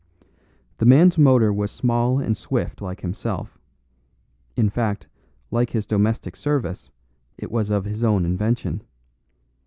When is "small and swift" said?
1.69-2.81